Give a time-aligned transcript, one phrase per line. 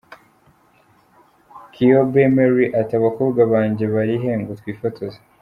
[1.73, 5.19] Kiyobe Merry ati "Abakobwa banjye bari he ngo twifotoze".